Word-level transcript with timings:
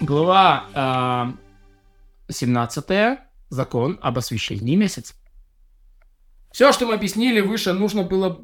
Глава 0.00 1.34
э, 2.28 2.32
17. 2.32 3.18
Закон 3.48 3.98
об 4.02 4.18
освещении 4.18 4.76
месяца. 4.76 5.14
Все, 6.52 6.72
что 6.72 6.86
мы 6.86 6.94
объяснили 6.94 7.40
выше, 7.40 7.72
нужно 7.72 8.02
было 8.02 8.40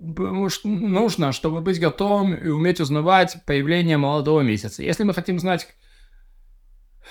нужно, 0.64 1.32
чтобы 1.32 1.60
быть 1.60 1.80
готовым 1.80 2.34
и 2.34 2.48
уметь 2.48 2.80
узнавать 2.80 3.36
появление 3.46 3.96
молодого 3.96 4.40
месяца. 4.40 4.82
Если 4.82 5.04
мы 5.04 5.14
хотим 5.14 5.38
знать, 5.38 5.66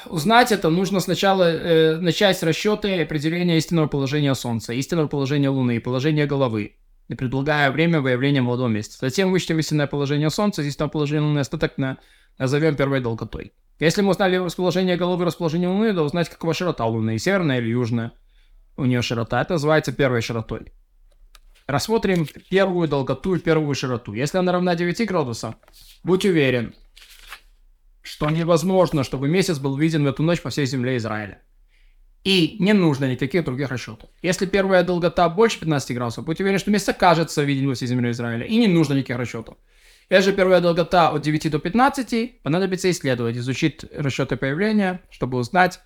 узнать 0.07 0.51
это, 0.51 0.69
нужно 0.69 0.99
сначала 0.99 1.43
э, 1.43 1.97
начать 1.97 2.37
с 2.37 2.43
расчета 2.43 2.87
и 2.87 3.01
определения 3.01 3.57
истинного 3.57 3.87
положения 3.87 4.33
Солнца, 4.33 4.73
истинного 4.73 5.07
положения 5.07 5.49
Луны 5.49 5.75
и 5.75 5.79
положения 5.79 6.25
головы, 6.25 6.77
и 7.07 7.15
предлагая 7.15 7.71
время 7.71 8.01
выявления 8.01 8.41
молодого 8.41 8.69
месяца. 8.69 8.97
Затем 9.01 9.31
вычтем 9.31 9.59
истинное 9.59 9.87
положение 9.87 10.29
Солнца, 10.31 10.61
истинное 10.63 10.89
положение 10.89 11.27
Луны, 11.27 11.39
остаток 11.39 11.77
на, 11.77 11.97
назовем 12.37 12.75
первой 12.75 13.01
долготой. 13.01 13.53
Если 13.81 14.03
мы 14.03 14.11
узнали 14.11 14.35
расположение 14.35 14.95
головы, 14.95 15.25
расположение 15.25 15.67
Луны, 15.67 15.91
то 15.91 16.03
узнать, 16.03 16.29
какова 16.29 16.53
широта 16.53 16.85
Луны, 16.85 17.17
северная 17.17 17.57
или 17.57 17.69
южная 17.69 18.11
у 18.77 18.85
нее 18.85 19.01
широта. 19.01 19.41
Это 19.41 19.53
называется 19.53 19.91
первой 19.91 20.21
широтой. 20.21 20.71
Рассмотрим 21.65 22.27
первую 22.51 22.87
долготу 22.87 23.33
и 23.33 23.39
первую 23.39 23.73
широту. 23.73 24.13
Если 24.13 24.37
она 24.37 24.51
равна 24.51 24.75
9 24.75 25.07
градусам, 25.07 25.55
будь 26.03 26.25
уверен, 26.25 26.75
что 28.03 28.29
невозможно, 28.29 29.03
чтобы 29.03 29.27
месяц 29.27 29.57
был 29.57 29.75
виден 29.75 30.03
в 30.03 30.07
эту 30.07 30.21
ночь 30.21 30.41
по 30.41 30.51
всей 30.51 30.67
земле 30.67 30.97
Израиля. 30.97 31.41
И 32.23 32.57
не 32.59 32.73
нужно 32.73 33.11
никаких 33.11 33.43
других 33.45 33.71
расчетов. 33.71 34.11
Если 34.21 34.45
первая 34.45 34.83
долгота 34.83 35.27
больше 35.27 35.59
15 35.59 35.95
градусов, 35.95 36.23
будь 36.23 36.39
уверен, 36.39 36.59
что 36.59 36.69
месяц 36.69 36.89
окажется 36.89 37.41
виден 37.41 37.67
во 37.67 37.73
всей 37.73 37.87
земле 37.87 38.11
Израиля. 38.11 38.45
И 38.45 38.57
не 38.57 38.67
нужно 38.67 38.93
никаких 38.93 39.17
расчетов. 39.17 39.57
Если 40.11 40.33
первая 40.33 40.59
долгота 40.59 41.07
от 41.07 41.21
9 41.21 41.49
до 41.49 41.57
15, 41.57 42.43
понадобится 42.43 42.91
исследовать, 42.91 43.37
изучить 43.37 43.85
расчеты 43.93 44.35
появления, 44.35 44.99
чтобы 45.09 45.37
узнать, 45.37 45.79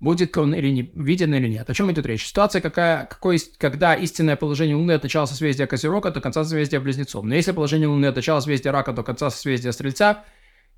будет 0.00 0.36
он 0.36 0.52
или 0.56 0.70
не 0.70 0.90
виден 0.92 1.32
или 1.32 1.46
нет. 1.46 1.70
О 1.70 1.74
чем 1.74 1.92
идет 1.92 2.04
речь? 2.04 2.26
Ситуация, 2.26 2.60
какая, 2.60 3.06
какой, 3.06 3.38
когда 3.58 3.94
истинное 3.94 4.34
положение 4.34 4.74
Луны 4.74 4.90
от 4.90 5.04
начала 5.04 5.26
созвездия 5.26 5.68
Козерога 5.68 6.10
до 6.10 6.20
конца 6.20 6.42
созвездия 6.42 6.80
Близнецов. 6.80 7.24
Но 7.24 7.36
если 7.36 7.52
положение 7.52 7.86
Луны 7.86 8.06
от 8.06 8.16
начала 8.16 8.40
созвездия 8.40 8.72
Рака 8.72 8.92
до 8.92 9.04
конца 9.04 9.30
созвездия 9.30 9.70
Стрельца, 9.70 10.24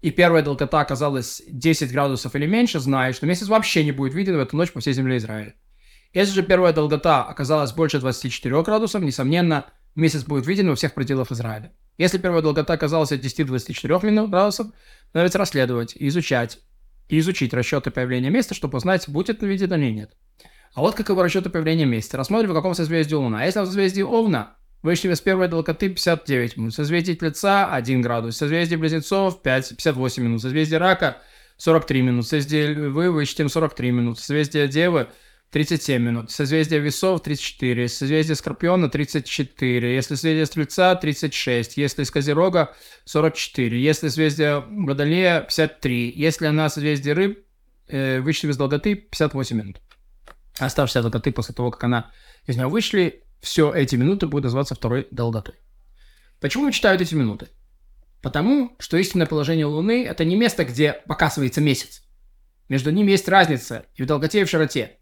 и 0.02 0.10
первая 0.10 0.42
долгота 0.42 0.82
оказалась 0.82 1.40
10 1.48 1.90
градусов 1.92 2.36
или 2.36 2.44
меньше, 2.44 2.78
знай, 2.78 3.14
что 3.14 3.24
месяц 3.24 3.48
вообще 3.48 3.84
не 3.84 3.92
будет 3.92 4.12
виден 4.12 4.36
в 4.36 4.40
эту 4.40 4.54
ночь 4.54 4.70
по 4.70 4.80
всей 4.80 4.92
земле 4.92 5.16
Израиля. 5.16 5.54
Если 6.12 6.34
же 6.34 6.42
первая 6.42 6.74
долгота 6.74 7.24
оказалась 7.24 7.72
больше 7.72 8.00
24 8.00 8.62
градусов, 8.64 9.00
несомненно, 9.00 9.64
месяц 9.94 10.24
будет 10.24 10.46
виден 10.46 10.68
во 10.68 10.74
всех 10.74 10.92
пределах 10.92 11.32
Израиля. 11.32 11.72
Если 11.98 12.18
первая 12.18 12.42
долгота 12.42 12.72
оказалась 12.72 13.12
от 13.12 13.20
10-24 13.20 14.28
градусов, 14.28 14.68
надо 15.12 15.38
расследовать, 15.38 15.94
изучать 15.96 16.58
и 17.08 17.18
изучить 17.18 17.52
расчеты 17.52 17.90
появления 17.90 18.30
места, 18.30 18.54
чтобы 18.54 18.78
узнать, 18.78 19.08
будет 19.08 19.42
ли 19.42 19.48
виден 19.48 19.74
или 19.74 19.90
нет. 19.90 20.12
А 20.74 20.80
вот 20.80 20.94
каковы 20.94 21.22
расчеты 21.22 21.50
появления 21.50 21.84
места. 21.84 22.16
Рассмотрим, 22.16 22.50
в 22.50 22.54
каком 22.54 22.74
созвездии 22.74 23.14
Луна. 23.14 23.44
Если 23.44 23.60
в 23.60 23.66
созвездии 23.66 24.00
Овна, 24.00 24.56
вычтем 24.82 25.12
из 25.12 25.20
первой 25.20 25.48
долготы 25.48 25.90
59 25.90 26.56
минут, 26.56 26.74
созвездие 26.74 27.14
Тельца 27.14 27.66
1 27.66 28.00
градус, 28.00 28.38
созвездие 28.38 28.78
Близнецов 28.78 29.42
5, 29.42 29.68
58 29.76 30.22
минут, 30.22 30.40
созвездие 30.40 30.78
Рака 30.78 31.18
43 31.58 32.02
минут, 32.02 32.24
созвездие 32.24 32.72
Львы 32.72 33.10
вычтем 33.10 33.50
43 33.50 33.90
минут, 33.90 34.18
созвездие 34.18 34.66
Девы 34.66 35.08
37 35.52 36.02
минут. 36.02 36.30
Созвездие 36.30 36.80
весов 36.80 37.20
34. 37.22 37.86
Созвездие 37.88 38.36
Скорпиона 38.36 38.88
34. 38.88 39.94
Если 39.94 40.14
созвездие 40.14 40.46
Стрельца 40.46 40.94
36. 40.94 41.76
Если 41.76 42.02
из 42.04 42.10
Козерога 42.10 42.74
44. 43.04 43.78
Если 43.78 44.08
созвездие 44.08 44.60
Водолея 44.60 45.42
53. 45.42 46.10
Если 46.16 46.46
она 46.46 46.70
созвездие 46.70 47.12
Рыб, 47.12 47.44
э, 47.88 48.20
вышли 48.20 48.48
из 48.48 48.56
долготы 48.56 48.94
58 48.94 49.56
минут. 49.56 49.82
Оставшиеся 50.58 51.02
долготы 51.02 51.32
после 51.32 51.54
того, 51.54 51.70
как 51.70 51.84
она 51.84 52.10
из 52.46 52.56
нее 52.56 52.68
вышли, 52.68 53.22
все 53.42 53.70
эти 53.74 53.94
минуты 53.96 54.28
будут 54.28 54.44
называться 54.44 54.74
второй 54.74 55.06
долготой. 55.10 55.56
Почему 56.40 56.70
читают 56.70 57.02
эти 57.02 57.14
минуты? 57.14 57.48
Потому 58.22 58.74
что 58.78 58.96
истинное 58.96 59.26
положение 59.26 59.66
Луны– 59.66 60.04
это 60.06 60.24
не 60.24 60.36
место, 60.36 60.64
где 60.64 60.94
показывается 61.06 61.60
месяц. 61.60 62.02
Между 62.70 62.90
ними 62.90 63.10
есть 63.10 63.28
разница 63.28 63.84
и 63.96 64.02
в 64.02 64.06
долготе, 64.06 64.40
и 64.40 64.44
в 64.44 64.48
широте. 64.48 64.98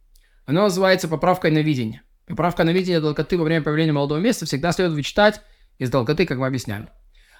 Оно 0.50 0.62
называется 0.62 1.06
поправкой 1.06 1.52
на 1.52 1.58
видение. 1.58 2.02
Поправка 2.26 2.64
на 2.64 2.70
видение 2.70 2.98
долготы 2.98 3.38
во 3.38 3.44
время 3.44 3.62
появления 3.62 3.92
молодого 3.92 4.18
места 4.18 4.46
всегда 4.46 4.72
следует 4.72 4.96
вычитать 4.96 5.42
из 5.78 5.90
долготы, 5.90 6.26
как 6.26 6.38
мы 6.38 6.48
объясняли. 6.48 6.88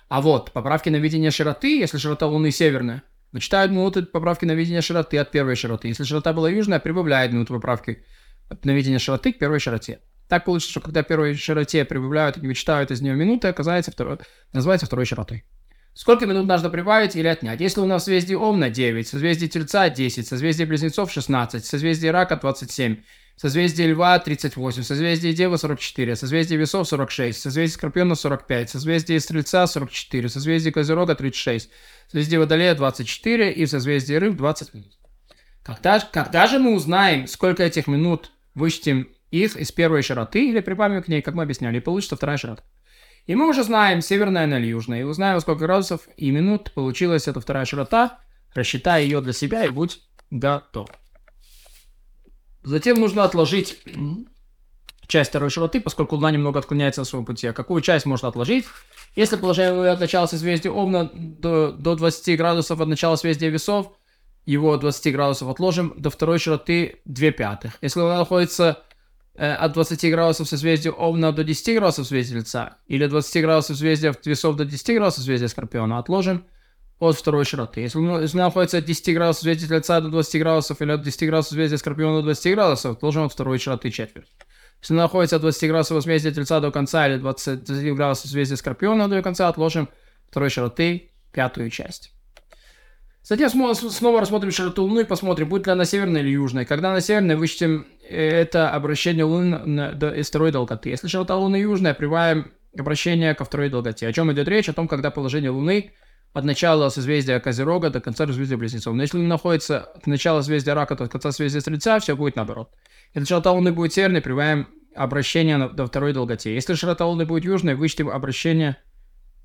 А 0.08 0.20
вот 0.20 0.52
поправки 0.52 0.90
на 0.90 0.94
видение 0.94 1.32
широты, 1.32 1.76
если 1.76 1.98
широта 1.98 2.28
Луны 2.28 2.52
северная, 2.52 3.02
вычитают 3.32 3.72
минуты 3.72 4.02
поправки 4.02 4.44
на 4.44 4.52
видение 4.52 4.80
широты 4.80 5.18
от 5.18 5.32
первой 5.32 5.56
широты. 5.56 5.88
Если 5.88 6.04
широта 6.04 6.32
была 6.32 6.48
южная, 6.50 6.78
прибавляют 6.78 7.32
минуты 7.32 7.52
поправки 7.52 8.04
на 8.62 8.70
видение 8.70 9.00
широты 9.00 9.32
к 9.32 9.40
первой 9.40 9.58
широте. 9.58 9.98
Так 10.28 10.44
получится, 10.44 10.70
что 10.70 10.80
когда 10.80 11.02
первой 11.02 11.34
широте 11.34 11.84
прибавляют 11.84 12.36
и 12.38 12.46
вычитают 12.46 12.92
из 12.92 13.00
нее 13.00 13.16
минуты, 13.16 13.48
оказывается 13.48 13.90
второй, 13.90 14.18
называется 14.52 14.86
второй 14.86 15.04
широтой. 15.04 15.42
Сколько 15.92 16.26
минут 16.26 16.46
нужно 16.46 16.70
прибавить 16.70 17.16
или 17.16 17.26
отнять? 17.26 17.60
Если 17.60 17.80
у 17.80 17.86
нас 17.86 18.04
созвездие 18.04 18.38
Овна 18.38 18.70
9, 18.70 19.06
созвездие 19.06 19.48
Тельца 19.48 19.90
10, 19.90 20.26
созвездие 20.26 20.66
Близнецов 20.66 21.10
16, 21.12 21.64
созвездие 21.64 22.12
Рака 22.12 22.36
27, 22.36 22.98
созвездие 23.36 23.88
Льва 23.88 24.18
38, 24.18 24.82
созвездие 24.82 25.32
Девы 25.32 25.58
44, 25.58 26.14
созвездие 26.14 26.58
Весов 26.58 26.86
46, 26.88 27.40
созвездие 27.40 27.74
Скорпиона 27.74 28.14
45, 28.14 28.70
созвездие 28.70 29.18
Стрельца 29.20 29.66
44, 29.66 30.28
созвездие 30.28 30.72
Козерога 30.72 31.14
36, 31.14 31.70
созвездие 32.06 32.40
Водолея 32.40 32.74
24 32.74 33.52
и 33.52 33.66
созвездие 33.66 34.18
Рыб 34.18 34.36
20 34.36 34.74
минут. 34.74 34.92
Когда, 35.62 36.00
когда 36.00 36.46
же 36.46 36.58
мы 36.58 36.74
узнаем, 36.74 37.26
сколько 37.26 37.62
этих 37.62 37.86
минут 37.86 38.30
вычтем 38.54 39.08
их 39.30 39.56
из 39.56 39.72
первой 39.72 40.02
широты 40.02 40.48
или 40.48 40.60
прибавим 40.60 41.02
к 41.02 41.08
ней, 41.08 41.20
как 41.20 41.34
мы 41.34 41.42
объясняли, 41.42 41.78
и 41.78 41.80
получится 41.80 42.16
вторая 42.16 42.36
широта? 42.36 42.62
И 43.30 43.34
мы 43.36 43.48
уже 43.48 43.62
знаем 43.62 44.02
северная 44.02 44.48
или 44.58 44.66
южная. 44.66 45.02
И 45.02 45.04
узнаем, 45.04 45.38
сколько 45.38 45.60
градусов 45.60 46.00
и 46.16 46.32
минут 46.32 46.72
получилась 46.72 47.28
эта 47.28 47.40
вторая 47.40 47.64
широта. 47.64 48.18
Рассчитай 48.54 49.04
ее 49.04 49.20
для 49.20 49.32
себя 49.32 49.64
и 49.64 49.68
будь 49.68 50.00
готов. 50.32 50.88
Затем 52.64 52.98
нужно 52.98 53.22
отложить 53.22 53.78
часть 55.06 55.30
второй 55.30 55.50
широты, 55.50 55.80
поскольку 55.80 56.16
Луна 56.16 56.32
немного 56.32 56.58
отклоняется 56.58 57.02
от 57.02 57.06
своего 57.06 57.24
пути. 57.24 57.46
А 57.46 57.52
какую 57.52 57.82
часть 57.82 58.04
можно 58.04 58.26
отложить? 58.26 58.64
Если 59.14 59.36
положение 59.36 59.90
от 59.90 60.00
начала 60.00 60.26
созвездия 60.26 60.72
Овна 60.72 61.08
до, 61.14 61.70
до 61.70 61.94
20 61.94 62.36
градусов 62.36 62.80
от 62.80 62.88
начала 62.88 63.14
созвездия 63.14 63.50
Весов, 63.50 63.92
его 64.44 64.76
20 64.76 65.12
градусов 65.12 65.48
отложим 65.48 65.94
до 65.96 66.10
второй 66.10 66.40
широты 66.40 67.00
2 67.04 67.30
пятых. 67.30 67.78
Если 67.80 68.00
Луна 68.00 68.18
находится 68.18 68.82
от 69.36 69.72
20 69.72 70.10
градусов 70.10 70.48
созвездия 70.48 70.90
Овна 70.90 71.32
до 71.32 71.44
10 71.44 71.76
градусов 71.76 72.06
созвездия 72.06 72.38
Льца, 72.38 72.76
или 72.86 73.04
от 73.04 73.10
20 73.10 73.42
градусов 73.42 73.76
созвездия 73.76 74.14
Весов 74.24 74.56
до 74.56 74.64
10 74.64 74.94
градусов 74.96 75.18
созвездия 75.18 75.48
Скорпиона, 75.48 75.98
отложим 75.98 76.44
от 76.98 77.16
второй 77.16 77.44
широты. 77.44 77.80
Если, 77.80 77.98
если 78.20 78.38
находится 78.38 78.78
от 78.78 78.84
10 78.84 79.14
градусов 79.14 79.40
созвездия 79.40 79.78
Льца 79.78 80.00
до 80.00 80.08
20 80.08 80.40
градусов, 80.40 80.82
или 80.82 80.92
от 80.92 81.02
10 81.02 81.26
градусов 81.28 81.48
созвездия 81.50 81.78
Скорпиона 81.78 82.16
до 82.18 82.22
20 82.24 82.54
градусов, 82.54 82.96
отложим 82.96 83.24
от 83.24 83.32
второй 83.32 83.58
широты 83.58 83.90
четверть. 83.90 84.28
Если 84.82 84.94
находится 84.94 85.36
от 85.36 85.42
20 85.42 85.68
градусов 85.68 85.96
созвездия 85.96 86.32
Тельца 86.32 86.60
до 86.60 86.70
конца, 86.70 87.06
или 87.06 87.18
20, 87.18 87.64
20 87.64 87.94
градусов 87.94 88.22
созвездия 88.22 88.56
Скорпиона 88.56 89.08
до 89.08 89.22
конца, 89.22 89.48
отложим 89.48 89.88
второй 90.28 90.50
широты 90.50 91.10
пятую 91.32 91.70
часть. 91.70 92.12
Затем 93.22 93.50
снова 93.50 94.20
рассмотрим 94.20 94.50
широту 94.50 94.84
Луны 94.84 95.00
и 95.00 95.04
посмотрим, 95.04 95.48
будет 95.48 95.66
ли 95.66 95.72
она 95.72 95.84
северная 95.84 96.22
или 96.22 96.30
южная. 96.30 96.64
Когда 96.64 96.90
она 96.90 97.00
северная, 97.00 97.36
вычтем 97.36 97.86
э, 97.99 97.99
это 98.10 98.70
обращение 98.70 99.24
Луны 99.24 99.54
из 100.16 100.28
второй 100.28 100.52
долготы. 100.52 100.90
Если 100.90 101.08
широта 101.08 101.36
Луны 101.36 101.56
южная, 101.56 101.94
прибавим 101.94 102.52
обращение 102.76 103.34
ко 103.34 103.44
второй 103.44 103.68
долготе. 103.68 104.06
О 104.06 104.12
чем 104.12 104.32
идет 104.32 104.48
речь? 104.48 104.68
О 104.68 104.72
том, 104.72 104.88
когда 104.88 105.10
положение 105.10 105.50
Луны 105.50 105.92
от 106.32 106.44
начала 106.44 106.88
созвездия 106.90 107.40
Козерога 107.40 107.90
до 107.90 108.00
конца 108.00 108.26
созвездия 108.26 108.56
Близнецов. 108.56 108.94
Но 108.94 109.02
если 109.02 109.16
Луна 109.16 109.30
находится 109.30 109.80
от 109.80 110.06
начала 110.06 110.40
созвездия 110.40 110.74
Рака 110.74 110.94
до 110.94 111.08
конца 111.08 111.32
созвездия 111.32 111.60
Стрельца, 111.60 111.98
все 111.98 112.14
будет 112.16 112.36
наоборот. 112.36 112.70
Если 113.14 113.26
широта 113.26 113.52
Луны 113.52 113.72
будет 113.72 113.92
северной, 113.92 114.20
прибавим 114.20 114.68
обращение 114.94 115.68
до 115.68 115.86
второй 115.86 116.12
долготе. 116.12 116.54
Если 116.54 116.74
широта 116.74 117.06
Луны 117.06 117.26
будет 117.26 117.44
южной, 117.44 117.74
вычтем 117.74 118.08
обращение 118.08 118.76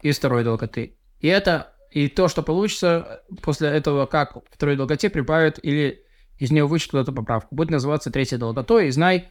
из 0.01 0.17
второй 0.17 0.43
долготы. 0.43 0.97
И 1.19 1.27
это 1.27 1.73
и 1.91 2.07
то, 2.07 2.27
что 2.27 2.43
получится 2.43 3.23
после 3.41 3.69
этого, 3.69 4.05
как 4.05 4.37
второй 4.51 4.75
долготе 4.75 5.09
прибавят 5.09 5.59
или 5.63 6.04
из 6.37 6.51
нее 6.51 6.65
вычтут 6.65 7.01
эту 7.01 7.13
поправку, 7.13 7.55
будет 7.55 7.71
называться 7.71 8.11
третьей 8.11 8.37
долготой. 8.37 8.87
И 8.87 8.91
знай, 8.91 9.29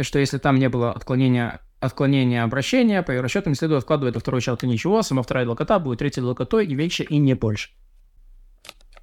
что 0.00 0.18
если 0.18 0.38
там 0.38 0.58
не 0.58 0.68
было 0.68 0.92
отклонения, 0.92 1.60
отклонения 1.80 2.42
обращения, 2.42 3.02
по 3.02 3.10
ее 3.10 3.20
расчетам 3.20 3.54
следует 3.54 3.82
откладывать 3.82 4.14
до 4.14 4.20
второй 4.20 4.40
широты 4.40 4.66
ничего, 4.66 5.02
сама 5.02 5.22
вторая 5.22 5.44
долгота 5.44 5.78
будет 5.78 5.98
третьей 5.98 6.22
долготой 6.22 6.66
и 6.66 6.74
меньше, 6.74 7.04
и 7.04 7.18
не 7.18 7.34
больше. 7.34 7.70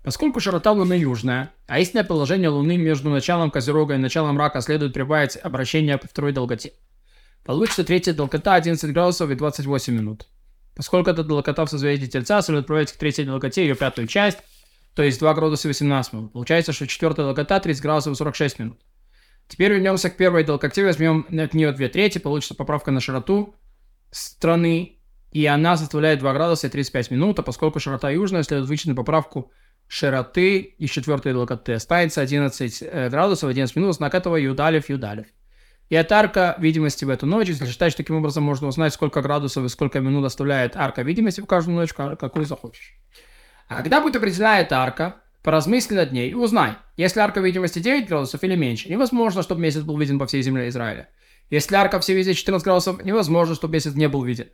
Поскольку 0.03 0.39
широта 0.39 0.71
Луны 0.71 0.93
южная, 0.93 1.51
а 1.65 1.79
истинное 1.79 2.03
положение 2.03 2.49
Луны 2.49 2.77
между 2.77 3.09
началом 3.09 3.49
Козерога 3.49 3.95
и 3.95 3.97
началом 3.97 4.37
Рака 4.37 4.61
следует 4.61 4.93
прибавить 4.93 5.35
обращение 5.35 5.97
по 5.97 6.07
второй 6.07 6.31
долготе. 6.31 6.73
Получится 7.43 7.83
третья 7.83 8.13
долгота 8.13 8.53
11 8.53 8.91
градусов 8.93 9.31
и 9.31 9.35
28 9.35 9.93
минут. 9.93 10.27
Поскольку 10.75 11.09
это 11.09 11.23
долгота 11.23 11.65
в 11.65 11.69
созвездии 11.69 12.05
Тельца, 12.05 12.41
следует 12.41 12.65
отправить 12.65 12.91
к 12.91 12.97
третьей 12.97 13.25
долготе 13.25 13.65
ее 13.65 13.75
пятую 13.75 14.07
часть, 14.07 14.39
то 14.95 15.03
есть 15.03 15.19
2 15.19 15.33
градуса 15.33 15.67
18 15.67 16.13
минут. 16.13 16.33
Получается, 16.33 16.71
что 16.71 16.87
четвертая 16.87 17.25
долгота 17.25 17.59
30 17.59 17.81
градусов 17.81 18.17
46 18.17 18.59
минут. 18.59 18.79
Теперь 19.47 19.73
вернемся 19.73 20.09
к 20.09 20.17
первой 20.17 20.43
долготе, 20.43 20.83
возьмем 20.83 21.27
от 21.29 21.53
нее 21.53 21.71
2 21.71 21.87
трети, 21.89 22.17
получится 22.17 22.55
поправка 22.55 22.91
на 22.91 22.99
широту 22.99 23.55
страны, 24.09 24.99
и 25.31 25.45
она 25.45 25.77
составляет 25.77 26.19
2 26.19 26.33
градуса 26.33 26.67
и 26.67 26.69
35 26.69 27.11
минут, 27.11 27.37
а 27.39 27.43
поскольку 27.43 27.79
широта 27.79 28.09
южная, 28.09 28.43
следует 28.43 28.69
вычленить 28.69 28.97
поправку 28.97 29.51
широты 29.87 30.59
из 30.59 30.89
четвертой 30.89 31.33
долготы. 31.33 31.73
Останется 31.73 32.21
11 32.21 32.81
э, 32.81 33.09
градусов 33.09 33.49
11 33.49 33.75
минут, 33.75 33.95
знак 33.95 34.15
этого 34.15 34.37
юдалев, 34.37 34.89
юдалев. 34.89 35.27
И 35.89 35.95
от 35.95 36.11
арка 36.11 36.55
видимости 36.57 37.05
в 37.05 37.09
эту 37.09 37.27
ночь, 37.27 37.49
если 37.49 37.67
считать, 37.67 37.91
что 37.91 38.01
таким 38.01 38.15
образом 38.15 38.43
можно 38.43 38.67
узнать, 38.67 38.93
сколько 38.93 39.21
градусов 39.21 39.65
и 39.65 39.69
сколько 39.69 39.99
минут 39.99 40.25
оставляет 40.25 40.75
арка 40.75 41.03
видимости 41.03 41.41
в 41.41 41.45
каждую 41.45 41.75
ночь, 41.75 41.93
какую 41.93 42.45
захочешь. 42.45 42.95
А 43.67 43.81
когда 43.81 44.01
будет 44.01 44.15
определена 44.15 44.59
эта 44.59 44.79
арка, 44.79 45.15
поразмысли 45.41 45.95
над 45.95 46.11
ней 46.11 46.31
и 46.31 46.33
узнай, 46.33 46.73
если 46.97 47.19
арка 47.19 47.39
видимости 47.39 47.79
9 47.79 48.07
градусов 48.07 48.43
или 48.43 48.55
меньше, 48.55 48.89
невозможно, 48.89 49.43
чтобы 49.43 49.61
месяц 49.61 49.81
был 49.81 49.97
виден 49.97 50.19
по 50.19 50.27
всей 50.27 50.41
земле 50.41 50.69
Израиля. 50.69 51.09
Если 51.49 51.75
арка 51.75 51.99
все 51.99 52.15
везде 52.15 52.33
14 52.33 52.63
градусов, 52.63 53.03
невозможно, 53.03 53.55
чтобы 53.55 53.73
месяц 53.73 53.93
не 53.93 54.07
был 54.07 54.23
виден. 54.23 54.47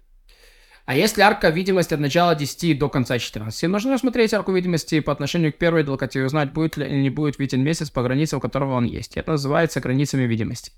А 0.85 0.95
если 0.95 1.21
арка 1.21 1.49
видимости 1.49 1.93
от 1.93 1.99
начала 1.99 2.35
10 2.35 2.77
до 2.79 2.89
конца 2.89 3.19
14, 3.19 3.69
нужно 3.69 3.93
рассмотреть 3.93 4.33
арку 4.33 4.51
видимости 4.51 4.99
по 4.99 5.11
отношению 5.11 5.53
к 5.53 5.57
первой 5.57 5.83
долготе 5.83 6.19
и 6.19 6.23
узнать, 6.23 6.51
будет 6.53 6.75
ли 6.75 6.85
или 6.85 7.01
не 7.01 7.09
будет 7.09 7.37
виден 7.37 7.61
месяц 7.61 7.89
по 7.89 8.01
границам, 8.01 8.39
у 8.39 8.41
которого 8.41 8.73
он 8.73 8.85
есть. 8.85 9.15
Это 9.15 9.31
называется 9.31 9.79
границами 9.79 10.23
видимости. 10.23 10.71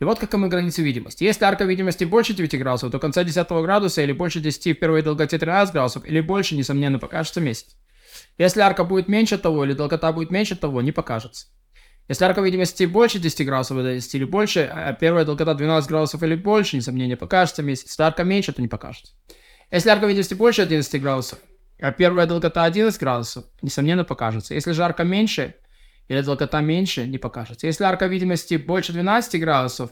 И 0.00 0.04
вот 0.04 0.18
каковы 0.18 0.48
границы 0.48 0.82
видимости. 0.82 1.22
Если 1.24 1.44
арка 1.44 1.64
видимости 1.64 2.04
больше 2.04 2.34
9 2.34 2.58
градусов, 2.58 2.90
то 2.90 2.98
конца 2.98 3.22
10 3.22 3.48
градуса 3.48 4.02
или 4.02 4.12
больше 4.12 4.40
10 4.40 4.76
в 4.76 4.80
первой 4.80 5.02
долготе 5.02 5.38
13 5.38 5.72
градусов, 5.72 6.04
или 6.04 6.20
больше, 6.20 6.56
несомненно, 6.56 6.98
покажется 6.98 7.40
месяц. 7.40 7.76
Если 8.36 8.60
арка 8.60 8.84
будет 8.84 9.08
меньше 9.08 9.38
того, 9.38 9.64
или 9.64 9.72
долгота 9.72 10.12
будет 10.12 10.30
меньше 10.30 10.56
того, 10.56 10.82
не 10.82 10.90
покажется. 10.90 11.46
Если 12.08 12.24
арка 12.24 12.42
видимости 12.42 12.84
больше 12.84 13.18
10 13.18 13.46
градусов 13.46 13.78
или 13.78 13.94
10 13.94 14.14
или 14.16 14.24
больше, 14.24 14.70
а 14.70 14.92
первая 14.92 15.24
долгота 15.24 15.54
12 15.54 15.88
градусов 15.88 16.22
или 16.22 16.34
больше, 16.34 16.76
несомненно, 16.76 17.16
покажется 17.16 17.62
месяц. 17.62 17.84
Если 17.86 18.02
арка 18.02 18.24
меньше, 18.24 18.52
то 18.52 18.60
не 18.60 18.68
покажется. 18.68 19.12
Если 19.70 19.88
арка 19.88 20.06
видимости 20.06 20.34
больше 20.34 20.62
11 20.62 21.00
градусов, 21.00 21.38
а 21.80 21.92
первая 21.92 22.26
долгота 22.26 22.64
11 22.64 23.00
градусов, 23.00 23.44
несомненно, 23.62 24.04
покажется. 24.04 24.54
Если 24.54 24.72
же 24.72 24.94
меньше, 25.04 25.54
или 26.08 26.20
долгота 26.20 26.60
меньше, 26.60 27.06
не 27.06 27.18
покажется. 27.18 27.66
Если 27.66 27.84
арка 27.84 28.06
видимости 28.06 28.54
больше 28.56 28.92
12 28.92 29.40
градусов 29.40 29.90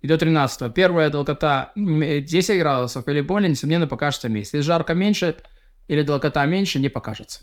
и 0.00 0.08
до 0.08 0.16
13, 0.16 0.72
первая 0.72 1.10
долгота 1.10 1.72
10 1.76 2.58
градусов 2.58 3.06
или 3.08 3.20
более, 3.20 3.50
несомненно, 3.50 3.86
покажется 3.86 4.28
месяц. 4.28 4.54
Если 4.54 4.66
же 4.66 4.72
арка 4.72 4.94
меньше 4.94 5.36
или 5.88 6.02
долгота 6.02 6.46
меньше, 6.46 6.78
не 6.78 6.88
покажется. 6.88 7.40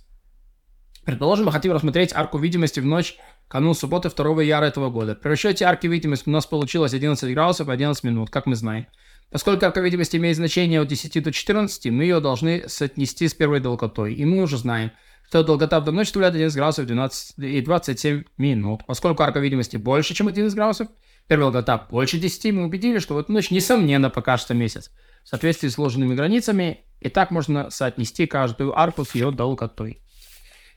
Предположим, 1.05 1.45
мы 1.45 1.51
хотим 1.51 1.71
рассмотреть 1.71 2.11
арку 2.13 2.37
видимости 2.37 2.81
в 2.81 2.85
ночь 2.85 3.17
канун 3.47 3.75
субботы 3.75 4.09
2 4.09 4.43
яра 4.43 4.65
этого 4.65 4.89
года. 4.89 5.15
При 5.15 5.29
расчете 5.29 5.63
арки 5.63 5.87
видимости 5.87 6.27
у 6.27 6.31
нас 6.31 6.45
получилось 6.45 6.93
11 6.93 7.33
градусов 7.33 7.69
и 7.69 7.71
11 7.71 8.03
минут, 8.03 8.29
как 8.29 8.45
мы 8.45 8.55
знаем. 8.55 8.87
Поскольку 9.31 9.65
арка 9.65 9.79
видимости 9.81 10.17
имеет 10.17 10.35
значение 10.35 10.81
от 10.81 10.87
10 10.87 11.23
до 11.23 11.31
14, 11.31 11.85
мы 11.91 12.03
ее 12.03 12.19
должны 12.19 12.67
соотнести 12.67 13.27
с 13.27 13.33
первой 13.33 13.59
долготой. 13.59 14.15
И 14.15 14.25
мы 14.25 14.41
уже 14.41 14.57
знаем, 14.57 14.91
что 15.27 15.43
долгота 15.43 15.79
в 15.79 15.83
данной 15.83 15.97
ночь 15.97 16.07
составляет 16.07 16.35
11 16.35 16.55
градусов 16.55 16.85
12 16.85 17.37
и 17.39 17.61
27 17.61 18.23
минут. 18.37 18.81
Поскольку 18.87 19.23
арка 19.23 19.39
видимости 19.39 19.77
больше, 19.77 20.13
чем 20.13 20.27
11 20.27 20.55
градусов, 20.55 20.87
первая 21.27 21.51
долгота 21.51 21.85
больше 21.89 22.17
10, 22.17 22.53
мы 22.53 22.63
убедились, 22.63 23.01
что 23.01 23.15
в 23.15 23.17
эту 23.17 23.33
ночь, 23.33 23.51
несомненно, 23.51 24.09
покажется 24.09 24.53
месяц. 24.53 24.91
В 25.23 25.29
соответствии 25.29 25.67
с 25.67 25.73
сложенными 25.73 26.15
границами, 26.15 26.85
и 27.01 27.09
так 27.09 27.31
можно 27.31 27.69
соотнести 27.69 28.25
каждую 28.25 28.77
арку 28.77 29.03
с 29.03 29.13
ее 29.15 29.31
долготой. 29.31 30.01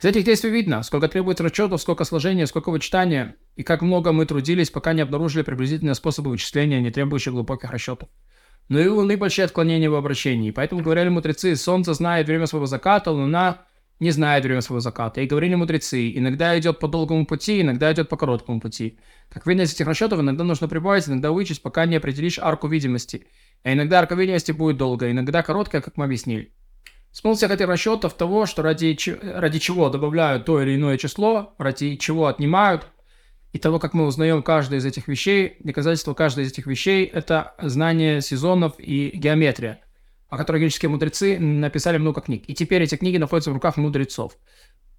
Из 0.00 0.04
этих 0.04 0.24
действий 0.24 0.50
видно, 0.50 0.82
сколько 0.82 1.08
требуется 1.08 1.44
расчетов, 1.44 1.80
сколько 1.80 2.04
сложения, 2.04 2.46
сколько 2.46 2.70
вычитания, 2.70 3.36
и 3.54 3.62
как 3.62 3.82
много 3.82 4.12
мы 4.12 4.26
трудились, 4.26 4.70
пока 4.70 4.94
не 4.94 5.02
обнаружили 5.02 5.42
приблизительные 5.42 5.94
способы 5.94 6.30
вычисления, 6.30 6.80
не 6.80 6.90
требующие 6.90 7.32
глубоких 7.32 7.70
расчетов. 7.70 8.08
Но 8.68 8.80
и 8.80 8.86
у 8.86 8.96
Луны 8.96 9.16
большие 9.16 9.44
отклонения 9.44 9.90
в 9.90 9.94
обращении, 9.94 10.50
поэтому 10.50 10.82
говорили 10.82 11.08
мудрецы, 11.08 11.54
Солнце 11.54 11.92
знает 11.92 12.26
время 12.26 12.46
своего 12.46 12.66
заката, 12.66 13.10
Луна 13.10 13.66
не 14.00 14.10
знает 14.10 14.44
время 14.44 14.62
своего 14.62 14.80
заката. 14.80 15.20
И 15.20 15.26
говорили 15.26 15.54
мудрецы, 15.54 16.10
иногда 16.16 16.58
идет 16.58 16.78
по 16.78 16.88
долгому 16.88 17.26
пути, 17.26 17.60
иногда 17.60 17.92
идет 17.92 18.08
по 18.08 18.16
короткому 18.16 18.60
пути. 18.60 18.98
Как 19.28 19.46
видно 19.46 19.62
из 19.62 19.74
этих 19.74 19.86
расчетов, 19.86 20.20
иногда 20.20 20.42
нужно 20.42 20.68
прибавить, 20.68 21.06
иногда 21.06 21.30
вычесть, 21.30 21.62
пока 21.62 21.86
не 21.86 21.96
определишь 21.96 22.38
арку 22.38 22.66
видимости. 22.66 23.26
А 23.62 23.72
иногда 23.72 24.00
арка 24.00 24.14
видимости 24.14 24.52
будет 24.52 24.78
долгая, 24.78 25.12
иногда 25.12 25.42
короткая, 25.42 25.82
как 25.82 25.98
мы 25.98 26.06
объяснили. 26.06 26.52
Смысл 27.12 27.36
всех 27.36 27.50
этих 27.50 27.66
расчетов 27.66 28.14
того, 28.14 28.46
что 28.46 28.62
ради, 28.62 28.96
ради 29.22 29.58
чего 29.58 29.90
добавляют 29.90 30.46
то 30.46 30.62
или 30.62 30.76
иное 30.76 30.96
число, 30.96 31.54
ради 31.58 31.96
чего 31.96 32.26
отнимают, 32.26 32.86
и 33.52 33.58
того, 33.58 33.80
как 33.80 33.94
мы 33.94 34.06
узнаем 34.06 34.42
каждое 34.42 34.78
из 34.78 34.86
этих 34.86 35.08
вещей, 35.08 35.56
доказательство 35.58 36.14
каждой 36.14 36.44
из 36.44 36.52
этих 36.52 36.66
вещей– 36.66 37.04
это 37.12 37.54
знание 37.60 38.22
сезонов 38.22 38.74
и 38.78 39.10
геометрия– 39.12 39.80
о 40.30 40.38
которой 40.38 40.58
греческие 40.58 40.88
мудрецы 40.88 41.38
написали 41.38 41.98
много 41.98 42.20
книг. 42.20 42.44
И 42.46 42.54
теперь 42.54 42.82
эти 42.82 42.94
книги 42.94 43.18
находятся 43.18 43.50
в 43.50 43.54
руках 43.54 43.76
мудрецов. 43.76 44.38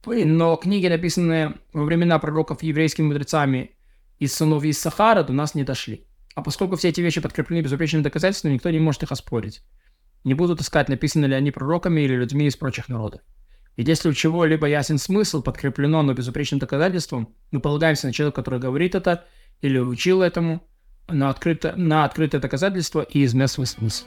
Но 0.05 0.55
книги, 0.57 0.87
написанные 0.87 1.55
во 1.73 1.85
времена 1.85 2.19
пророков 2.19 2.61
еврейскими 2.63 3.07
мудрецами 3.07 3.71
из 4.19 4.35
сынов 4.35 4.63
из 4.63 4.79
Сахара, 4.79 5.23
до 5.23 5.33
нас 5.33 5.55
не 5.55 5.63
дошли. 5.63 6.05
А 6.35 6.41
поскольку 6.41 6.75
все 6.75 6.89
эти 6.89 7.01
вещи 7.01 7.21
подкреплены 7.21 7.61
безупречными 7.61 8.03
доказательствами, 8.03 8.53
никто 8.53 8.69
не 8.69 8.79
может 8.79 9.03
их 9.03 9.11
оспорить. 9.11 9.63
Не 10.23 10.33
будут 10.33 10.61
искать, 10.61 10.89
написаны 10.89 11.25
ли 11.25 11.33
они 11.33 11.51
пророками 11.51 12.01
или 12.01 12.15
людьми 12.15 12.47
из 12.47 12.55
прочих 12.55 12.89
народов. 12.89 13.21
И 13.77 13.83
если 13.83 14.09
у 14.09 14.13
чего-либо 14.13 14.67
ясен 14.67 14.97
смысл, 14.97 15.41
подкреплено, 15.41 16.03
но 16.03 16.13
безупречным 16.13 16.59
доказательством, 16.59 17.35
мы 17.51 17.61
полагаемся 17.61 18.07
на 18.07 18.13
человека, 18.13 18.41
который 18.41 18.59
говорит 18.59 18.95
это 18.95 19.25
или 19.61 19.79
учил 19.79 20.21
этому, 20.21 20.61
на 21.07 21.29
открытое, 21.29 21.75
на 21.75 22.05
открытое 22.05 22.39
доказательство 22.41 23.01
и 23.01 23.23
изместный 23.23 23.65
смысл. 23.65 24.05